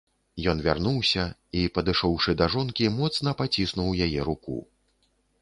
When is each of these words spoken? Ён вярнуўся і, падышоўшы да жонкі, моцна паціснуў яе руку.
Ён 0.51 0.61
вярнуўся 0.67 1.25
і, 1.29 1.61
падышоўшы 1.75 2.35
да 2.41 2.49
жонкі, 2.55 2.91
моцна 2.97 3.35
паціснуў 3.43 3.95
яе 4.09 4.21
руку. 4.33 4.57